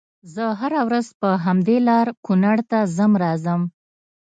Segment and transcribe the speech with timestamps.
[0.33, 3.61] زه هره ورځ په همدې لار کونړ ته ځم راځم